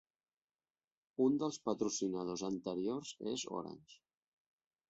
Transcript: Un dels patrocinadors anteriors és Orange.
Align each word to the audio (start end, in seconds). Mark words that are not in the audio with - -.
Un 1.25 1.37
dels 1.43 1.59
patrocinadors 1.69 2.45
anteriors 2.49 3.15
és 3.37 3.47
Orange. 3.61 4.03